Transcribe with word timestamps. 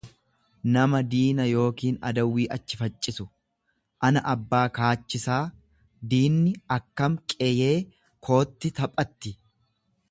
nama 0.75 0.99
diina 1.09 1.43
yookiin 1.49 1.99
adawwii 2.11 2.45
achi 2.55 2.79
faccisu; 2.79 3.27
Ana 4.09 4.23
abbaa 4.33 4.63
kaachisaa! 4.79 5.39
diinni 6.15 6.57
akkam 6.79 7.21
qeeyee 7.35 7.73
kootti 8.29 8.75
taphatti! 8.81 9.39